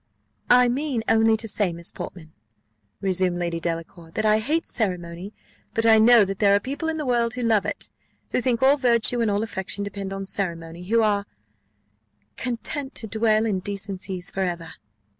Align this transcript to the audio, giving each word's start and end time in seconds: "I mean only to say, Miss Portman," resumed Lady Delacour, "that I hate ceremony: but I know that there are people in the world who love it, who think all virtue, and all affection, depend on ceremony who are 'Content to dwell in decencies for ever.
"I 0.49 0.67
mean 0.67 1.03
only 1.07 1.37
to 1.37 1.47
say, 1.47 1.71
Miss 1.71 1.91
Portman," 1.91 2.33
resumed 3.01 3.37
Lady 3.37 3.59
Delacour, 3.59 4.09
"that 4.15 4.25
I 4.25 4.39
hate 4.39 4.67
ceremony: 4.67 5.31
but 5.75 5.85
I 5.85 5.99
know 5.99 6.25
that 6.25 6.39
there 6.39 6.55
are 6.55 6.59
people 6.59 6.89
in 6.89 6.97
the 6.97 7.05
world 7.05 7.35
who 7.35 7.43
love 7.43 7.67
it, 7.67 7.87
who 8.31 8.41
think 8.41 8.63
all 8.63 8.77
virtue, 8.77 9.21
and 9.21 9.29
all 9.29 9.43
affection, 9.43 9.83
depend 9.83 10.11
on 10.11 10.25
ceremony 10.25 10.85
who 10.87 11.03
are 11.03 11.27
'Content 12.35 12.95
to 12.95 13.05
dwell 13.05 13.45
in 13.45 13.59
decencies 13.59 14.31
for 14.31 14.41
ever. 14.41 14.71